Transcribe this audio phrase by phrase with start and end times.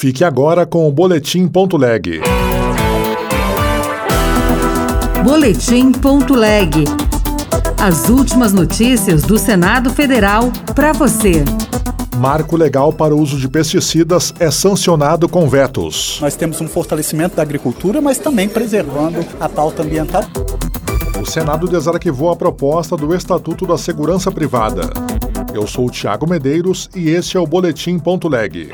[0.00, 2.20] Fique agora com o Boletim.leg.
[5.24, 6.84] Boletim.leg.
[7.76, 11.44] As últimas notícias do Senado Federal para você.
[12.16, 16.18] Marco legal para o uso de pesticidas é sancionado com vetos.
[16.20, 20.22] Nós temos um fortalecimento da agricultura, mas também preservando a pauta ambiental.
[21.20, 24.82] O Senado desarquivou a proposta do Estatuto da Segurança Privada.
[25.52, 28.70] Eu sou o Tiago Medeiros e este é o Boletim.leg.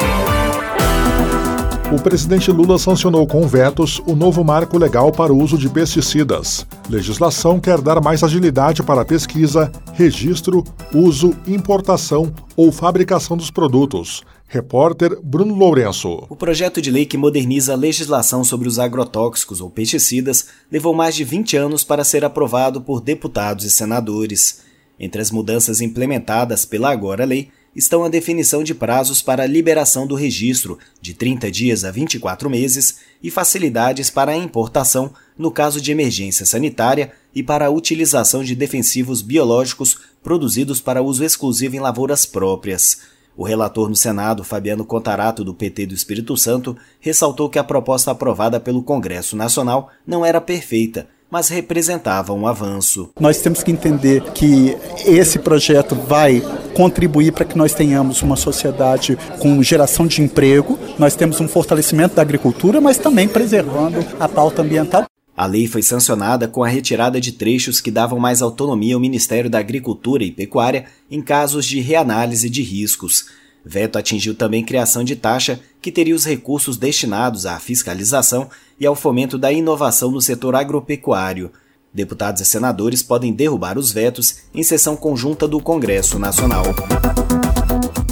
[1.94, 6.66] O presidente Lula sancionou com vetos o novo marco legal para o uso de pesticidas.
[6.90, 14.24] Legislação quer dar mais agilidade para a pesquisa, registro, uso, importação ou fabricação dos produtos.
[14.48, 16.26] Repórter Bruno Lourenço.
[16.28, 21.14] O projeto de lei que moderniza a legislação sobre os agrotóxicos ou pesticidas levou mais
[21.14, 24.62] de 20 anos para ser aprovado por deputados e senadores.
[24.98, 30.06] Entre as mudanças implementadas pela agora lei estão a definição de prazos para a liberação
[30.06, 35.80] do registro, de 30 dias a 24 meses, e facilidades para a importação no caso
[35.80, 41.80] de emergência sanitária e para a utilização de defensivos biológicos produzidos para uso exclusivo em
[41.80, 42.98] lavouras próprias.
[43.36, 48.12] O relator no Senado, Fabiano Contarato, do PT do Espírito Santo, ressaltou que a proposta
[48.12, 53.10] aprovada pelo Congresso Nacional não era perfeita, mas representava um avanço.
[53.18, 56.40] Nós temos que entender que esse projeto vai
[56.74, 62.16] contribuir para que nós tenhamos uma sociedade com geração de emprego, nós temos um fortalecimento
[62.16, 65.06] da agricultura, mas também preservando a pauta ambiental.
[65.36, 69.50] A lei foi sancionada com a retirada de trechos que davam mais autonomia ao Ministério
[69.50, 73.26] da Agricultura e Pecuária em casos de reanálise de riscos.
[73.64, 78.94] Veto atingiu também criação de taxa que teria os recursos destinados à fiscalização e ao
[78.94, 81.50] fomento da inovação no setor agropecuário.
[81.94, 86.64] Deputados e senadores podem derrubar os vetos em sessão conjunta do Congresso Nacional.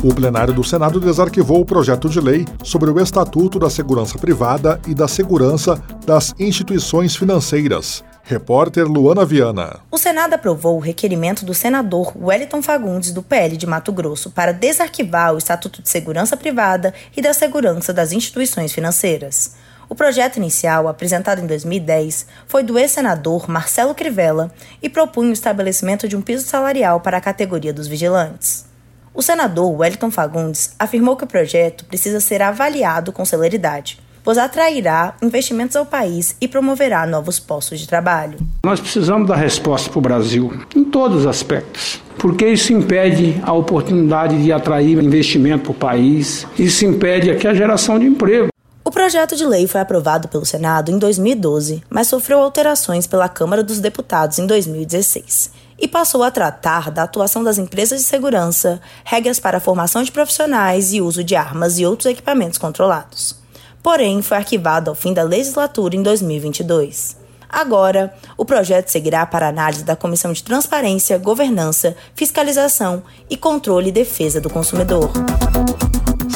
[0.04, 4.80] O plenário do Senado desarquivou o projeto de lei sobre o Estatuto da Segurança Privada
[4.86, 8.04] e da Segurança das Instituições Financeiras.
[8.22, 9.80] Repórter Luana Viana.
[9.90, 14.52] O Senado aprovou o requerimento do senador Wellington Fagundes, do PL de Mato Grosso, para
[14.52, 19.56] desarquivar o Estatuto de Segurança Privada e da Segurança das Instituições Financeiras.
[19.92, 24.50] O projeto inicial, apresentado em 2010, foi do ex-senador Marcelo Crivella
[24.82, 28.64] e propunha o estabelecimento de um piso salarial para a categoria dos vigilantes.
[29.12, 35.14] O senador Wellington Fagundes afirmou que o projeto precisa ser avaliado com celeridade, pois atrairá
[35.20, 38.38] investimentos ao país e promoverá novos postos de trabalho.
[38.64, 43.52] Nós precisamos dar resposta para o Brasil em todos os aspectos, porque isso impede a
[43.52, 48.51] oportunidade de atrair investimento para o país, isso impede aqui a geração de emprego.
[48.92, 53.62] O projeto de lei foi aprovado pelo Senado em 2012, mas sofreu alterações pela Câmara
[53.62, 59.40] dos Deputados em 2016 e passou a tratar da atuação das empresas de segurança, regras
[59.40, 63.34] para a formação de profissionais e uso de armas e outros equipamentos controlados.
[63.82, 67.16] Porém, foi arquivado ao fim da legislatura em 2022.
[67.48, 73.92] Agora, o projeto seguirá para análise da Comissão de Transparência, Governança, Fiscalização e Controle e
[73.92, 75.10] Defesa do Consumidor.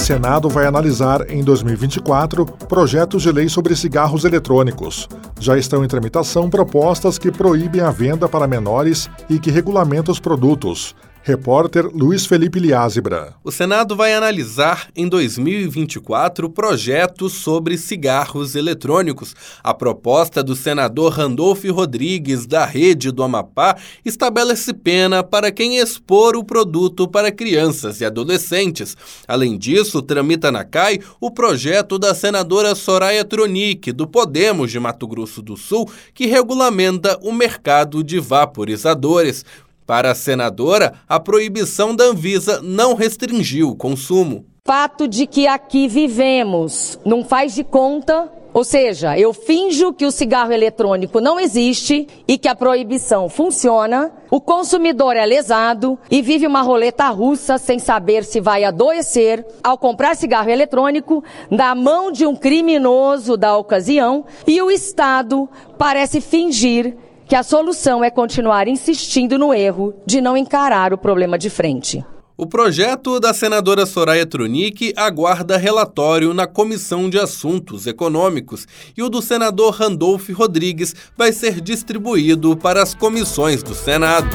[0.06, 5.08] Senado vai analisar em 2024 projetos de lei sobre cigarros eletrônicos.
[5.40, 10.20] Já estão em tramitação propostas que proíbem a venda para menores e que regulamentam os
[10.20, 10.94] produtos.
[11.26, 13.34] Repórter Luiz Felipe Liázebra.
[13.42, 19.34] O Senado vai analisar em 2024 projetos sobre cigarros eletrônicos.
[19.60, 26.36] A proposta do senador Randolfo Rodrigues, da Rede do Amapá, estabelece pena para quem expor
[26.36, 28.96] o produto para crianças e adolescentes.
[29.26, 35.08] Além disso, tramita na CAI o projeto da senadora Soraya Tronic, do Podemos de Mato
[35.08, 39.44] Grosso do Sul, que regulamenta o mercado de vaporizadores.
[39.86, 44.44] Para a senadora, a proibição da Anvisa não restringiu o consumo.
[44.66, 50.10] Fato de que aqui vivemos não faz de conta, ou seja, eu finjo que o
[50.10, 54.10] cigarro eletrônico não existe e que a proibição funciona.
[54.28, 59.76] O consumidor é lesado e vive uma roleta russa sem saber se vai adoecer ao
[59.76, 65.48] comprar cigarro eletrônico na mão de um criminoso da ocasião e o Estado
[65.78, 66.96] parece fingir
[67.26, 72.04] que a solução é continuar insistindo no erro de não encarar o problema de frente.
[72.38, 79.08] O projeto da senadora Soraya Tronic aguarda relatório na Comissão de Assuntos Econômicos e o
[79.08, 84.28] do senador Randolph Rodrigues vai ser distribuído para as comissões do Senado.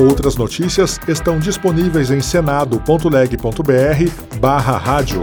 [0.00, 5.22] Outras notícias estão disponíveis em senado.leg.br barra rádio.